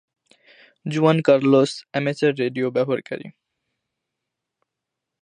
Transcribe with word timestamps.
জুয়ান 0.85 1.17
Carlos 1.21 1.71
amateur 1.91 2.31
radio 2.39 2.67
ব্যবহারকারী। 2.71 3.27